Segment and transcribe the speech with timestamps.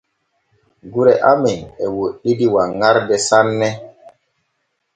[0.93, 3.67] Gure amen e woɗɗidi wanŋarde sanne.